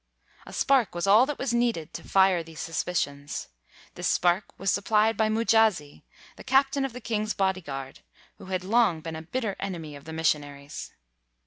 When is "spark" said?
0.51-0.95, 4.07-4.45